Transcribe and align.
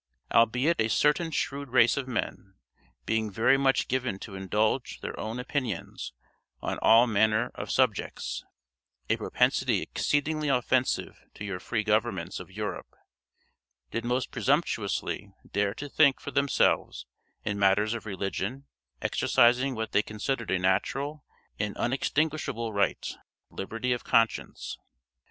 Albeit 0.31 0.81
a 0.81 0.87
certain 0.87 1.29
shrewd 1.29 1.69
race 1.69 1.95
of 1.95 2.07
men, 2.07 2.55
being 3.05 3.29
very 3.29 3.55
much 3.55 3.87
given 3.87 4.17
to 4.17 4.33
indulge 4.33 4.99
their 5.01 5.15
own 5.19 5.37
opinions 5.39 6.11
on 6.59 6.79
all 6.79 7.05
manner 7.05 7.51
of 7.53 7.69
subjects 7.69 8.43
(a 9.11 9.15
propensity 9.17 9.79
exceedingly 9.79 10.47
offensive 10.49 11.21
to 11.35 11.45
your 11.45 11.59
free 11.59 11.83
governments 11.83 12.39
of 12.39 12.49
Europe), 12.49 12.95
did 13.91 14.03
most 14.03 14.31
presumptuously 14.31 15.35
dare 15.47 15.75
to 15.75 15.87
think 15.87 16.19
for 16.19 16.31
themselves 16.31 17.05
in 17.45 17.59
matters 17.59 17.93
of 17.93 18.07
religion, 18.07 18.65
exercising 19.03 19.75
what 19.75 19.91
they 19.91 20.01
considered 20.01 20.49
a 20.49 20.57
natural 20.57 21.23
and 21.59 21.75
unextinguishable 21.77 22.73
right 22.73 23.17
the 23.51 23.55
liberty 23.55 23.93
of 23.93 24.03
conscience. 24.03 24.79